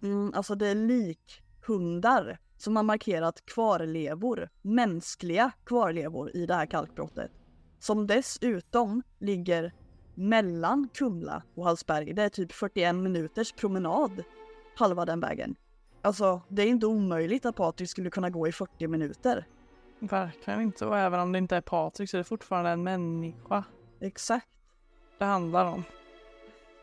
[0.04, 7.32] Mm, alltså det är likhundar som har markerat kvarlevor, mänskliga kvarlevor i det här kalkbrottet.
[7.80, 9.74] Som dessutom ligger
[10.16, 12.14] mellan Kumla och Hallsberg.
[12.14, 14.24] Det är typ 41 minuters promenad
[14.76, 15.56] halva den vägen.
[16.02, 19.48] Alltså, det är inte omöjligt att Patrik skulle kunna gå i 40 minuter.
[20.00, 20.86] Verkligen inte.
[20.86, 23.64] Och även om det inte är Patrik så är det fortfarande en människa.
[24.00, 24.48] Exakt.
[25.18, 25.84] Det handlar om.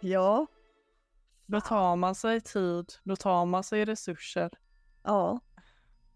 [0.01, 0.47] Ja.
[1.51, 4.51] Då tar man sig tid, då tar man sig resurser.
[5.03, 5.41] Ja,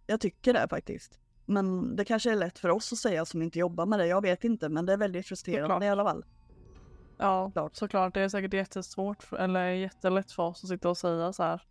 [0.06, 1.18] jag tycker det faktiskt.
[1.46, 4.22] Men det kanske är lätt för oss att säga som inte jobbar med det, jag
[4.22, 5.82] vet inte, men det är väldigt frustrerande Såklart.
[5.82, 6.24] i alla fall.
[7.18, 7.76] Ja, Klart.
[7.76, 8.14] såklart.
[8.14, 11.62] Det är säkert jättesvårt, eller jättelätt för oss att sitta och säga så här.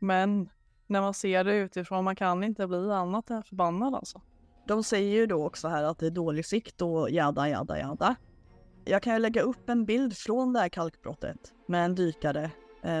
[0.00, 0.48] Men
[0.86, 4.20] när man ser det utifrån, man kan inte bli annat än förbannad alltså.
[4.66, 8.16] De säger ju då också här att det är dålig sikt och jada, jada, jada.
[8.84, 12.50] Jag kan ju lägga upp en bild från det här kalkbrottet med en dykare,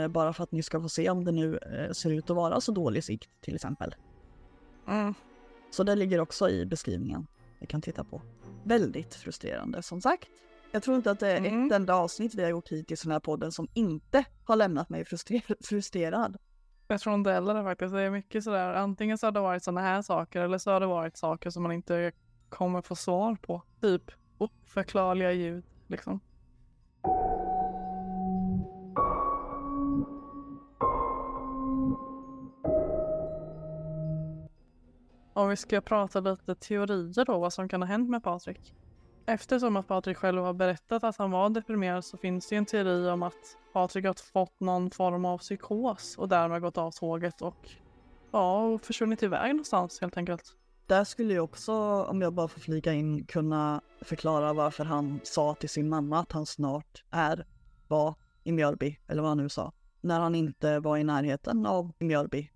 [0.08, 2.60] bara för att ni ska få se om det nu eh, ser ut att vara
[2.60, 3.94] så dålig sikt till exempel.
[4.88, 5.14] Mm.
[5.70, 7.26] Så det ligger också i beskrivningen.
[7.60, 8.22] Ni kan titta på.
[8.64, 10.28] Väldigt frustrerande som sagt.
[10.72, 11.66] Jag tror inte att det är Mm.
[11.66, 14.88] ett enda avsnitt vi har gjort hittills i den här podden som inte har lämnat
[14.88, 16.36] mig fruster- frustrerad.
[16.88, 17.92] Jag tror inte heller det faktiskt.
[17.94, 20.80] Det är mycket sådär, antingen så har det varit sådana här saker eller så har
[20.80, 22.12] det varit saker som man inte
[22.48, 23.62] kommer få svar på.
[23.80, 24.02] Typ
[24.38, 26.20] oförklarliga ljud liksom.
[35.36, 38.74] Om vi ska prata lite teorier då, vad som kan ha hänt med Patrik.
[39.26, 43.08] Eftersom att Patrik själv har berättat att han var deprimerad så finns det en teori
[43.10, 47.70] om att Patrik har fått någon form av psykos och därmed gått av tåget och
[48.30, 50.56] ja, och försvunnit iväg någonstans helt enkelt.
[50.86, 51.72] Där skulle jag också,
[52.04, 56.32] om jag bara får flika in, kunna förklara varför han sa till sin mamma att
[56.32, 57.46] han snart är,
[57.88, 61.92] var i Mjölby, eller vad han nu sa, när han inte var i närheten av
[61.98, 62.50] Mjölby.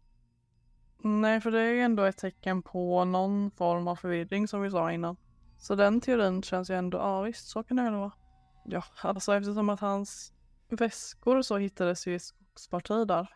[1.02, 4.70] Nej, för det är ju ändå ett tecken på någon form av förvirring som vi
[4.70, 5.16] sa innan.
[5.58, 8.12] Så den teorin känns ju ändå, ja visst, så kan det väl vara.
[8.64, 10.32] Ja, alltså eftersom att hans
[10.68, 13.28] väskor så hittades ju i ett skogsparti där.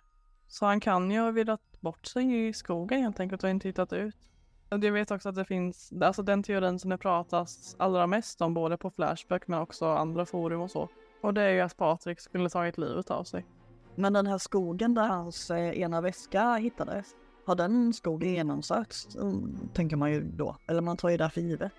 [0.48, 3.92] Så han kan ju ha virrat bort sig i skogen helt enkelt och inte hittat
[3.92, 4.16] ut.
[4.68, 8.54] Jag vet också att det finns, alltså den teorin som det pratas allra mest om
[8.54, 10.88] både på Flashback men också andra forum och så.
[11.20, 13.46] Och det är ju att Patrik skulle tagit livet av sig.
[13.94, 17.14] Men den här skogen där hans eh, ena väska hittades,
[17.46, 19.16] har den skogen genomsökts?
[19.16, 20.56] Mm, tänker man ju då.
[20.66, 21.72] Eller man tar ju det för givet.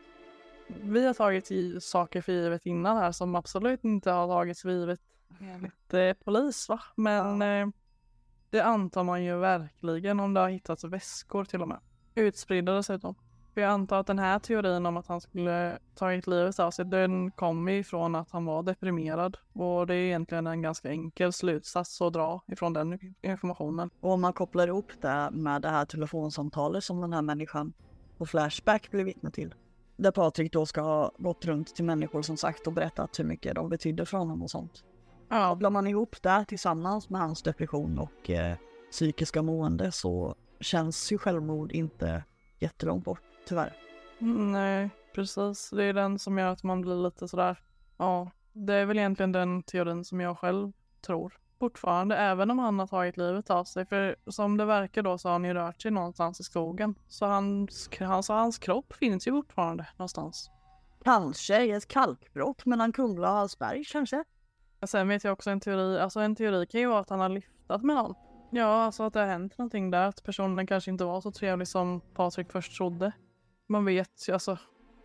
[0.68, 4.70] Vi har tagit i saker för givet innan här som absolut inte har tagits för
[4.70, 5.00] givet
[5.40, 6.82] enligt eh, polis va.
[6.96, 7.68] Men eh,
[8.50, 11.80] det antar man ju verkligen om det har hittats väskor till och med.
[12.16, 13.16] Utspridda dessutom.
[13.56, 16.86] För jag antar att den här teorin om att han skulle tagit livet av sig
[16.86, 19.38] den kommer ifrån att han var deprimerad.
[19.54, 23.90] Och det är egentligen en ganska enkel slutsats att dra ifrån den informationen.
[24.00, 27.74] Och om man kopplar ihop det med det här telefonsamtalet som den här människan
[28.18, 29.54] på Flashback blev vittne till.
[29.98, 33.56] Där Patrik då ska ha gått runt till människor som sagt och berättat hur mycket
[33.56, 34.84] de betydde för honom och sånt.
[35.30, 38.58] Ja, Kopplar man ihop det tillsammans med hans depression och eh,
[38.92, 42.24] psykiska mående så känns ju självmord inte
[42.60, 43.74] jättelångt bort, tyvärr.
[44.20, 45.70] Mm, Nej, precis.
[45.70, 47.60] Det är den som gör att man blir lite sådär.
[47.98, 50.72] Ja, det är väl egentligen den teorin som jag själv
[51.06, 51.34] tror.
[51.60, 53.86] Fortfarande, även om han har tagit livet av sig.
[53.86, 56.96] För som det verkar då så har han ju rört sig någonstans i skogen.
[57.08, 60.50] Så hans, hans, hans kropp finns ju fortfarande någonstans.
[61.04, 64.24] Kanske i ett kalkbrott mellan Kumla och Hallsberg kanske?
[64.86, 67.30] Sen vet jag också en teori, alltså en teori kan ju vara att han har
[67.30, 68.16] lyftat med någon.
[68.52, 71.68] Ja, alltså att det har hänt någonting där, att personen kanske inte var så trevlig
[71.68, 73.12] som Patrik först trodde.
[73.68, 74.58] Man vet ju, alltså,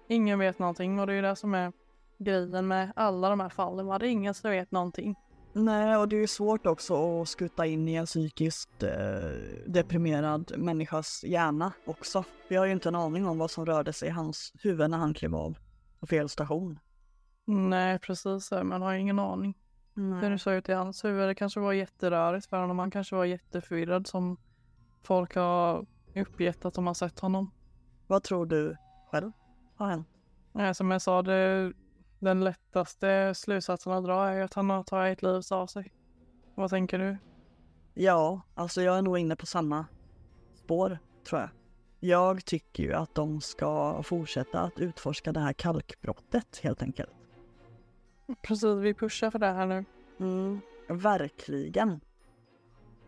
[0.09, 1.73] ingen vet någonting och det är ju det som är
[2.19, 3.87] grejen med alla de här fallen.
[3.87, 5.15] Det är ingen som vet någonting.
[5.53, 8.91] Nej, och det är ju svårt också att skutta in i en psykiskt eh,
[9.67, 12.25] deprimerad människas hjärna också.
[12.49, 14.99] Vi har ju inte en aning om vad som rörde sig i hans huvud när
[14.99, 15.59] han klev av
[16.01, 16.79] på fel station.
[17.47, 18.51] Nej, precis.
[18.51, 19.55] Man har ingen aning
[19.95, 21.29] hur det såg ut i hans huvud.
[21.29, 22.79] Det kanske var jätterörigt för honom.
[22.79, 24.37] Han kanske var jätteförvirrad som
[25.03, 27.51] folk har uppgett att de har sett honom.
[28.11, 28.77] Vad tror du
[29.11, 29.33] själv
[29.77, 30.09] har hänt?
[30.53, 31.73] Nej, som jag sa, det,
[32.19, 35.93] den lättaste slutsatsen att dra är att han har tagit livet av sig.
[36.55, 37.17] Vad tänker du?
[37.95, 39.87] Ja, alltså jag är nog inne på samma
[40.55, 41.51] spår, tror jag.
[42.01, 47.11] Jag tycker ju att de ska fortsätta att utforska det här kalkbrottet helt enkelt.
[48.43, 49.85] Precis, vi pushar för det här nu.
[50.21, 52.01] Mm, verkligen.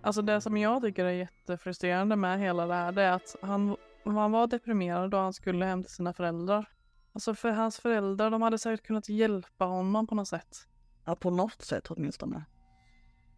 [0.03, 3.77] Alltså det som jag tycker är jättefrustrerande med hela det här det är att han,
[4.05, 6.69] han var deprimerad då han skulle hem till sina föräldrar.
[7.13, 10.57] Alltså för hans föräldrar, de hade säkert kunnat hjälpa honom på något sätt.
[11.05, 12.45] Ja, på något sätt åtminstone.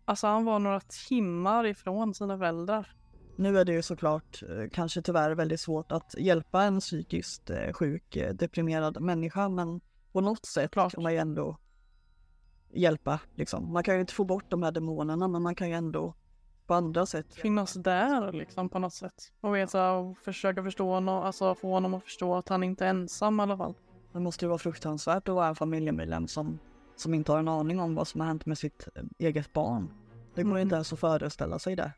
[0.04, 2.96] Alltså han var några timmar ifrån sina föräldrar.
[3.36, 7.72] Nu är det ju såklart eh, kanske tyvärr väldigt svårt att hjälpa en psykiskt eh,
[7.72, 9.80] sjuk, eh, deprimerad människa, men
[10.12, 10.94] på något sätt Klart.
[10.94, 11.58] kan man ju ändå
[12.72, 13.20] hjälpa.
[13.34, 13.72] Liksom.
[13.72, 16.14] Man kan ju inte få bort de här demonerna, men man kan ju ändå
[16.66, 17.34] på andra sätt.
[17.34, 19.32] Finnas där liksom på något sätt.
[19.40, 22.90] Och veta och försöka förstå honom, alltså få honom att förstå att han inte är
[22.90, 23.74] ensam i alla fall.
[24.12, 26.58] Det måste ju vara fruktansvärt att vara en familjemedlem som,
[26.96, 29.90] som inte har en aning om vad som har hänt med sitt eh, eget barn.
[30.34, 30.62] Det går Mm.
[30.62, 31.92] inte ens att föreställa sig det.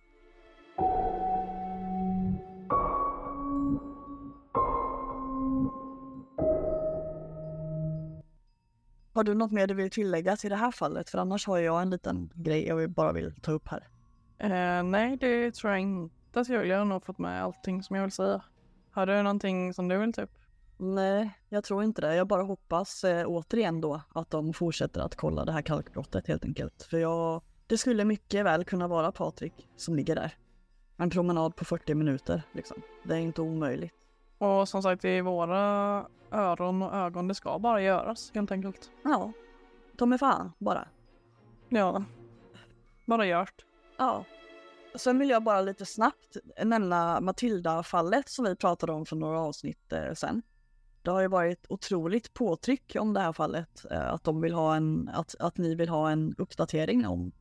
[9.13, 11.11] Har du något mer du vill tillägga till det här fallet?
[11.11, 13.89] För annars har jag en liten grej jag bara vill ta upp här.
[14.39, 16.69] Eh, nej, det tror jag inte att jag vill.
[16.71, 18.43] Jag har nog fått med allting som jag vill säga.
[18.91, 20.39] Har du någonting som du vill ta upp?
[20.79, 22.15] Nej, jag tror inte det.
[22.17, 26.45] Jag bara hoppas eh, återigen då att de fortsätter att kolla det här kalkbrottet helt
[26.45, 26.83] enkelt.
[26.83, 30.35] För jag, det skulle mycket väl kunna vara Patrik som ligger där.
[30.97, 32.83] En promenad på 40 minuter liksom.
[33.05, 33.95] Det är inte omöjligt.
[34.39, 38.91] Och som sagt, i våra öron och ögon, det ska bara göras helt enkelt.
[39.05, 39.33] Ja,
[39.99, 40.89] ta mig fan bara.
[41.69, 42.05] Ja,
[43.05, 43.65] bara gjort.
[43.99, 44.25] Ja.
[44.95, 49.93] Sen vill jag bara lite snabbt nämna Matilda-fallet som vi pratade om för några avsnitt
[49.93, 50.43] eh, sen.
[51.03, 53.85] Det har ju varit otroligt påtryck om det här fallet.
[53.91, 57.33] Eh, att, de vill ha en, att, att ni vill ha en uppdatering om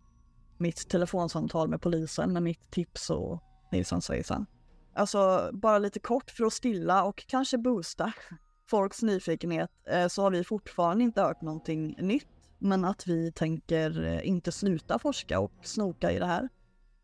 [0.57, 4.45] mitt telefonsamtal med polisen med mitt tips och hejsan svejsan.
[4.93, 8.13] Alltså bara lite kort för att stilla och kanske boosta
[8.69, 12.27] folks nyfikenhet eh, så har vi fortfarande inte hört någonting nytt.
[12.65, 16.49] Men att vi tänker eh, inte sluta forska och snoka i det här.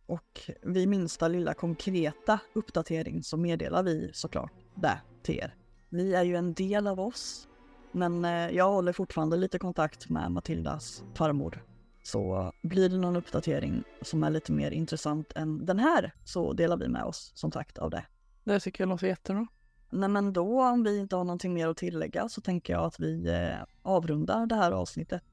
[0.06, 5.56] Och vid minsta lilla konkreta uppdatering så meddelar vi såklart det till er.
[5.90, 7.48] Ni är ju en del av oss,
[7.92, 11.66] men eh, jag håller fortfarande lite kontakt med Matildas farmor.
[12.04, 16.78] Så blir det någon uppdatering som är lite mer intressant än den här så delar
[16.78, 18.06] vi med oss som sagt av det.
[18.44, 19.48] Det tycker jag låter jättebra.
[19.90, 23.00] Nej men då om vi inte har någonting mer att tillägga så tänker jag att
[23.00, 25.24] vi eh, avrundar det här avsnittet.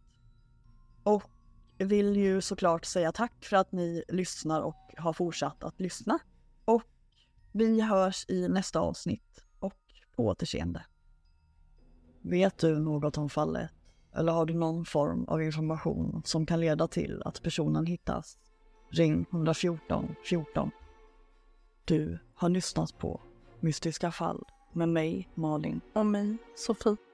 [1.08, 1.22] Och
[1.78, 6.18] vill ju såklart säga tack för att ni lyssnar och har fortsatt att lyssna.
[6.64, 6.82] Och
[7.52, 9.74] vi hörs i nästa avsnitt och
[10.16, 10.84] på återseende.
[12.22, 13.70] Vet du något om fallet?
[14.14, 18.38] Eller har du någon form av information som kan leda till att personen hittas?
[18.90, 20.70] Ring 114 14.
[21.84, 23.20] Du har lyssnat på
[23.60, 25.80] Mystiska fall med mig, Malin.
[25.94, 27.07] Och mig, Sofie.